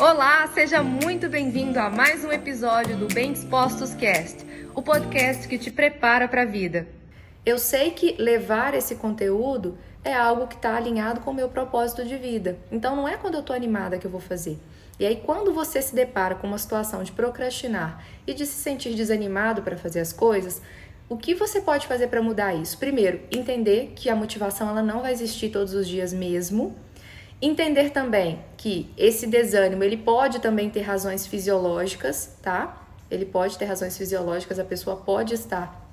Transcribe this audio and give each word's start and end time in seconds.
Olá, 0.00 0.46
seja 0.54 0.82
muito 0.82 1.28
bem-vindo 1.28 1.78
a 1.78 1.90
mais 1.90 2.24
um 2.24 2.32
episódio 2.32 2.96
do 2.96 3.06
Bem 3.12 3.34
Dispostos 3.34 3.92
Cast, 3.92 4.46
o 4.74 4.80
podcast 4.80 5.46
que 5.46 5.58
te 5.58 5.70
prepara 5.70 6.26
para 6.26 6.40
a 6.40 6.46
vida. 6.46 6.88
Eu 7.44 7.58
sei 7.58 7.90
que 7.90 8.16
levar 8.18 8.72
esse 8.72 8.94
conteúdo 8.94 9.76
é 10.02 10.14
algo 10.14 10.46
que 10.46 10.54
está 10.54 10.74
alinhado 10.74 11.20
com 11.20 11.32
o 11.32 11.34
meu 11.34 11.50
propósito 11.50 12.02
de 12.02 12.16
vida. 12.16 12.56
Então 12.72 12.96
não 12.96 13.06
é 13.06 13.18
quando 13.18 13.34
eu 13.34 13.40
estou 13.40 13.54
animada 13.54 13.98
que 13.98 14.06
eu 14.06 14.10
vou 14.10 14.22
fazer. 14.22 14.58
E 14.98 15.04
aí, 15.04 15.16
quando 15.16 15.52
você 15.52 15.82
se 15.82 15.94
depara 15.94 16.34
com 16.34 16.46
uma 16.46 16.56
situação 16.56 17.02
de 17.02 17.12
procrastinar 17.12 18.02
e 18.26 18.32
de 18.32 18.46
se 18.46 18.54
sentir 18.54 18.94
desanimado 18.94 19.60
para 19.60 19.76
fazer 19.76 20.00
as 20.00 20.14
coisas, 20.14 20.62
o 21.10 21.16
que 21.18 21.34
você 21.34 21.60
pode 21.60 21.86
fazer 21.86 22.06
para 22.06 22.22
mudar 22.22 22.54
isso? 22.54 22.78
Primeiro, 22.78 23.20
entender 23.30 23.92
que 23.94 24.08
a 24.08 24.16
motivação 24.16 24.70
ela 24.70 24.82
não 24.82 25.02
vai 25.02 25.12
existir 25.12 25.50
todos 25.50 25.74
os 25.74 25.86
dias 25.86 26.10
mesmo. 26.10 26.74
Entender 27.42 27.90
também 27.90 28.44
que 28.56 28.92
esse 28.96 29.26
desânimo 29.26 29.82
ele 29.82 29.96
pode 29.96 30.40
também 30.40 30.68
ter 30.68 30.82
razões 30.82 31.26
fisiológicas, 31.26 32.36
tá? 32.42 32.86
Ele 33.10 33.24
pode 33.24 33.56
ter 33.56 33.64
razões 33.64 33.96
fisiológicas, 33.96 34.58
a 34.58 34.64
pessoa 34.64 34.96
pode 34.96 35.34
estar 35.34 35.88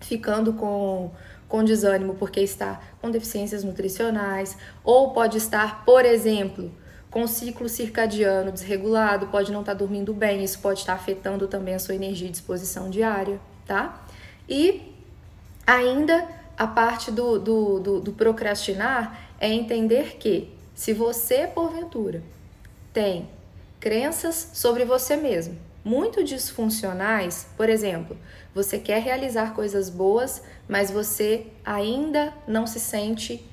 ficando 0.00 0.52
com 0.52 1.10
com 1.48 1.64
desânimo 1.64 2.14
porque 2.14 2.40
está 2.40 2.80
com 3.02 3.10
deficiências 3.10 3.64
nutricionais, 3.64 4.56
ou 4.84 5.10
pode 5.10 5.36
estar, 5.36 5.84
por 5.84 6.04
exemplo, 6.04 6.70
com 7.10 7.26
ciclo 7.26 7.68
circadiano 7.68 8.52
desregulado, 8.52 9.26
pode 9.26 9.50
não 9.50 9.60
estar 9.60 9.74
dormindo 9.74 10.14
bem, 10.14 10.44
isso 10.44 10.60
pode 10.60 10.78
estar 10.78 10.94
afetando 10.94 11.48
também 11.48 11.74
a 11.74 11.80
sua 11.80 11.96
energia 11.96 12.28
e 12.28 12.30
disposição 12.30 12.88
diária, 12.88 13.40
tá? 13.66 14.00
E 14.48 14.94
ainda 15.66 16.28
a 16.56 16.68
parte 16.68 17.10
do, 17.10 17.36
do, 17.38 17.80
do, 17.80 18.00
do 18.00 18.12
procrastinar 18.12 19.18
é 19.40 19.52
entender 19.52 20.18
que 20.18 20.59
se 20.80 20.94
você, 20.94 21.46
porventura, 21.46 22.22
tem 22.90 23.28
crenças 23.78 24.52
sobre 24.54 24.82
você 24.82 25.14
mesmo 25.14 25.58
muito 25.84 26.24
disfuncionais, 26.24 27.48
por 27.54 27.68
exemplo, 27.68 28.16
você 28.54 28.78
quer 28.78 29.02
realizar 29.02 29.52
coisas 29.52 29.90
boas, 29.90 30.42
mas 30.66 30.90
você 30.90 31.48
ainda 31.66 32.32
não 32.48 32.66
se 32.66 32.80
sente 32.80 33.46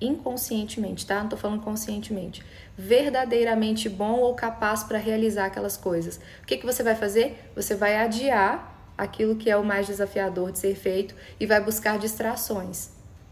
inconscientemente, 0.00 1.04
tá? 1.04 1.20
Não 1.20 1.28
tô 1.28 1.36
falando 1.36 1.60
conscientemente. 1.60 2.42
Verdadeiramente 2.78 3.86
bom 3.86 4.18
ou 4.18 4.34
capaz 4.34 4.82
para 4.82 4.96
realizar 4.96 5.44
aquelas 5.44 5.76
coisas. 5.76 6.18
O 6.42 6.46
que, 6.46 6.56
que 6.56 6.64
você 6.64 6.82
vai 6.82 6.94
fazer? 6.94 7.52
Você 7.54 7.74
vai 7.74 7.98
adiar 7.98 8.90
aquilo 8.96 9.36
que 9.36 9.50
é 9.50 9.56
o 9.58 9.62
mais 9.62 9.86
desafiador 9.86 10.50
de 10.50 10.58
ser 10.58 10.74
feito 10.74 11.14
e 11.38 11.44
vai 11.44 11.62
buscar 11.62 11.98
distrações, 11.98 12.88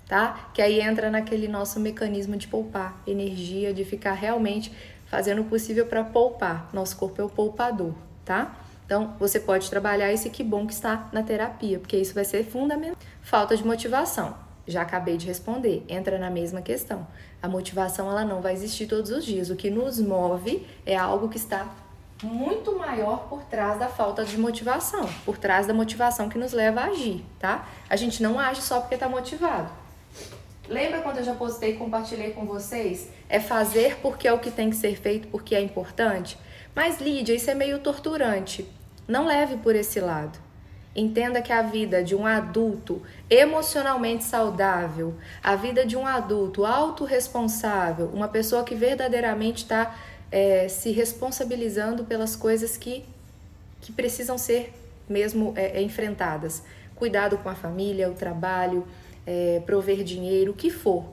tá? 0.08 0.50
Que 0.54 0.62
aí 0.62 0.80
entra 0.80 1.10
naquele 1.10 1.46
nosso 1.46 1.78
mecanismo 1.78 2.36
de 2.36 2.48
poupar 2.48 3.00
energia, 3.06 3.72
de 3.72 3.84
ficar 3.84 4.14
realmente 4.14 4.72
fazendo 5.06 5.42
o 5.42 5.44
possível 5.44 5.86
para 5.86 6.02
poupar. 6.02 6.68
Nosso 6.72 6.96
corpo 6.96 7.20
é 7.20 7.24
o 7.24 7.28
poupador 7.28 7.94
tá? 8.28 8.54
Então, 8.84 9.14
você 9.18 9.40
pode 9.40 9.68
trabalhar 9.68 10.12
esse 10.12 10.28
que 10.28 10.44
bom 10.44 10.66
que 10.66 10.72
está 10.72 11.08
na 11.12 11.22
terapia, 11.22 11.78
porque 11.78 11.96
isso 11.96 12.14
vai 12.14 12.24
ser 12.24 12.44
fundamental. 12.44 12.96
Falta 13.22 13.56
de 13.56 13.66
motivação. 13.66 14.34
Já 14.66 14.82
acabei 14.82 15.16
de 15.16 15.26
responder, 15.26 15.82
entra 15.88 16.18
na 16.18 16.28
mesma 16.28 16.60
questão. 16.60 17.06
A 17.42 17.48
motivação 17.48 18.10
ela 18.10 18.24
não 18.24 18.42
vai 18.42 18.52
existir 18.52 18.86
todos 18.86 19.10
os 19.10 19.24
dias. 19.24 19.48
O 19.48 19.56
que 19.56 19.70
nos 19.70 19.98
move 19.98 20.66
é 20.84 20.94
algo 20.94 21.28
que 21.28 21.38
está 21.38 21.66
muito 22.22 22.76
maior 22.76 23.28
por 23.28 23.42
trás 23.44 23.78
da 23.78 23.88
falta 23.88 24.24
de 24.24 24.36
motivação, 24.36 25.08
por 25.24 25.38
trás 25.38 25.66
da 25.66 25.72
motivação 25.72 26.28
que 26.28 26.36
nos 26.36 26.52
leva 26.52 26.82
a 26.82 26.84
agir, 26.86 27.24
tá? 27.38 27.66
A 27.88 27.96
gente 27.96 28.22
não 28.22 28.38
age 28.38 28.60
só 28.60 28.80
porque 28.80 28.94
está 28.94 29.08
motivado. 29.08 29.70
Lembra 30.68 31.00
quando 31.00 31.18
eu 31.18 31.24
já 31.24 31.34
postei 31.34 31.72
e 31.72 31.76
compartilhei 31.76 32.32
com 32.32 32.44
vocês? 32.44 33.08
É 33.28 33.40
fazer 33.40 33.96
porque 34.02 34.28
é 34.28 34.32
o 34.32 34.38
que 34.38 34.50
tem 34.50 34.68
que 34.68 34.76
ser 34.76 34.96
feito, 35.00 35.28
porque 35.28 35.54
é 35.54 35.60
importante? 35.60 36.36
Mas, 36.74 37.00
Lídia, 37.00 37.34
isso 37.34 37.50
é 37.50 37.54
meio 37.54 37.78
torturante. 37.78 38.68
Não 39.06 39.26
leve 39.26 39.56
por 39.56 39.74
esse 39.74 39.98
lado. 39.98 40.38
Entenda 40.94 41.40
que 41.40 41.52
a 41.52 41.62
vida 41.62 42.02
de 42.02 42.14
um 42.14 42.26
adulto 42.26 43.00
emocionalmente 43.30 44.24
saudável, 44.24 45.14
a 45.42 45.54
vida 45.54 45.86
de 45.86 45.96
um 45.96 46.06
adulto 46.06 46.66
autorresponsável, 46.66 48.10
uma 48.12 48.28
pessoa 48.28 48.64
que 48.64 48.74
verdadeiramente 48.74 49.62
está 49.62 49.94
é, 50.30 50.68
se 50.68 50.90
responsabilizando 50.90 52.04
pelas 52.04 52.36
coisas 52.36 52.76
que, 52.76 53.04
que 53.80 53.92
precisam 53.92 54.36
ser 54.36 54.74
mesmo 55.08 55.54
é, 55.56 55.78
é, 55.78 55.82
enfrentadas. 55.82 56.62
Cuidado 56.94 57.38
com 57.38 57.48
a 57.48 57.54
família, 57.54 58.10
o 58.10 58.14
trabalho, 58.14 58.86
é, 59.28 59.60
prover 59.66 60.02
dinheiro, 60.02 60.52
o 60.52 60.54
que 60.54 60.70
for. 60.70 61.04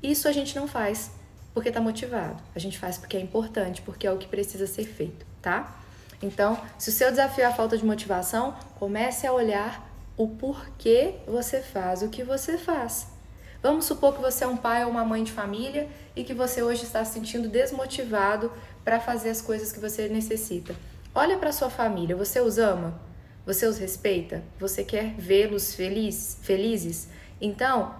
Isso 0.00 0.28
a 0.28 0.32
gente 0.32 0.54
não 0.54 0.68
faz 0.68 1.10
porque 1.52 1.68
está 1.68 1.80
motivado. 1.80 2.40
A 2.54 2.60
gente 2.60 2.78
faz 2.78 2.96
porque 2.96 3.16
é 3.16 3.20
importante, 3.20 3.82
porque 3.82 4.06
é 4.06 4.12
o 4.12 4.16
que 4.16 4.28
precisa 4.28 4.68
ser 4.68 4.84
feito, 4.84 5.26
tá? 5.42 5.80
Então, 6.22 6.56
se 6.78 6.90
o 6.90 6.92
seu 6.92 7.10
desafio 7.10 7.42
é 7.42 7.46
a 7.48 7.52
falta 7.52 7.76
de 7.76 7.84
motivação, 7.84 8.56
comece 8.78 9.26
a 9.26 9.32
olhar 9.32 9.84
o 10.16 10.28
porquê 10.28 11.16
você 11.26 11.60
faz 11.60 12.02
o 12.02 12.08
que 12.08 12.22
você 12.22 12.56
faz. 12.56 13.08
Vamos 13.60 13.84
supor 13.84 14.14
que 14.14 14.20
você 14.20 14.44
é 14.44 14.46
um 14.46 14.56
pai 14.56 14.84
ou 14.84 14.90
uma 14.90 15.04
mãe 15.04 15.24
de 15.24 15.32
família 15.32 15.88
e 16.14 16.22
que 16.22 16.34
você 16.34 16.62
hoje 16.62 16.84
está 16.84 17.04
se 17.04 17.14
sentindo 17.14 17.48
desmotivado 17.48 18.52
para 18.84 19.00
fazer 19.00 19.30
as 19.30 19.42
coisas 19.42 19.72
que 19.72 19.80
você 19.80 20.06
necessita. 20.08 20.74
Olha 21.12 21.36
para 21.36 21.50
sua 21.50 21.70
família, 21.70 22.14
você 22.14 22.40
os 22.40 22.58
ama? 22.58 23.00
Você 23.44 23.66
os 23.66 23.76
respeita? 23.76 24.42
Você 24.58 24.84
quer 24.84 25.14
vê-los 25.18 25.74
feliz, 25.74 26.38
felizes? 26.42 27.08
Então, 27.40 27.94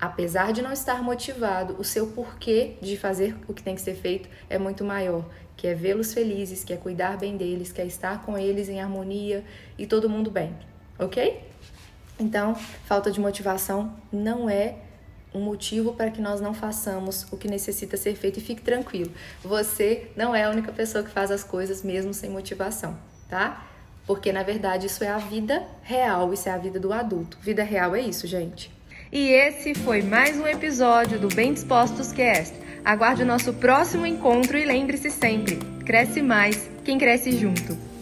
apesar 0.00 0.52
de 0.52 0.62
não 0.62 0.72
estar 0.72 1.02
motivado, 1.02 1.76
o 1.78 1.84
seu 1.84 2.08
porquê 2.08 2.76
de 2.80 2.96
fazer 2.96 3.36
o 3.48 3.54
que 3.54 3.62
tem 3.62 3.74
que 3.74 3.80
ser 3.80 3.94
feito 3.94 4.28
é 4.48 4.58
muito 4.58 4.84
maior, 4.84 5.24
que 5.56 5.66
é 5.66 5.74
vê-los 5.74 6.12
felizes, 6.12 6.64
que 6.64 6.72
é 6.72 6.76
cuidar 6.76 7.16
bem 7.16 7.36
deles, 7.36 7.72
que 7.72 7.80
é 7.80 7.86
estar 7.86 8.22
com 8.22 8.36
eles 8.36 8.68
em 8.68 8.80
harmonia 8.80 9.44
e 9.78 9.86
todo 9.86 10.08
mundo 10.08 10.30
bem, 10.30 10.54
ok? 10.98 11.42
Então, 12.18 12.54
falta 12.54 13.10
de 13.10 13.18
motivação 13.20 13.96
não 14.12 14.48
é 14.48 14.76
um 15.34 15.40
motivo 15.40 15.94
para 15.94 16.10
que 16.10 16.20
nós 16.20 16.40
não 16.40 16.54
façamos 16.54 17.26
o 17.32 17.36
que 17.36 17.48
necessita 17.48 17.96
ser 17.96 18.14
feito 18.14 18.38
e 18.38 18.42
fique 18.42 18.62
tranquilo. 18.62 19.10
Você 19.42 20.10
não 20.16 20.32
é 20.32 20.44
a 20.44 20.50
única 20.50 20.70
pessoa 20.70 21.02
que 21.02 21.10
faz 21.10 21.32
as 21.32 21.42
coisas 21.42 21.82
mesmo 21.82 22.14
sem 22.14 22.30
motivação, 22.30 22.96
tá? 23.28 23.66
Porque 24.06 24.32
na 24.32 24.42
verdade 24.42 24.86
isso 24.86 25.02
é 25.02 25.08
a 25.08 25.18
vida 25.18 25.62
real, 25.82 26.32
isso 26.32 26.48
é 26.48 26.52
a 26.52 26.58
vida 26.58 26.78
do 26.78 26.92
adulto. 26.92 27.38
Vida 27.40 27.62
real 27.62 27.94
é 27.94 28.00
isso, 28.00 28.26
gente. 28.26 28.70
E 29.12 29.28
esse 29.28 29.74
foi 29.74 30.02
mais 30.02 30.38
um 30.38 30.46
episódio 30.46 31.18
do 31.18 31.28
Bem 31.28 31.52
Dispostos 31.52 32.12
Cast. 32.12 32.54
Aguarde 32.84 33.22
o 33.22 33.26
nosso 33.26 33.52
próximo 33.54 34.04
encontro 34.04 34.58
e 34.58 34.64
lembre-se 34.64 35.10
sempre: 35.10 35.56
cresce 35.86 36.20
mais 36.20 36.68
quem 36.84 36.98
cresce 36.98 37.32
junto. 37.32 37.93